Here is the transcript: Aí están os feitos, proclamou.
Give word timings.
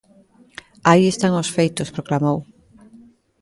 Aí 0.89 1.03
están 1.09 1.33
os 1.41 1.49
feitos, 1.55 1.93
proclamou. 1.95 2.37